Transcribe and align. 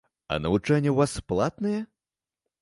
А 0.35 0.37
навучанне 0.45 0.89
ў 0.91 0.95
вас 1.01 1.13
платнае? 1.33 1.77